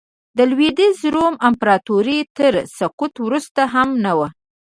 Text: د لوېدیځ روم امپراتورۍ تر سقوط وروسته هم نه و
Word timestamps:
د 0.37 0.39
لوېدیځ 0.51 0.97
روم 1.13 1.33
امپراتورۍ 1.47 2.19
تر 2.37 2.53
سقوط 2.77 3.13
وروسته 3.25 3.61
هم 3.73 3.89
نه 4.03 4.11
و 4.17 4.19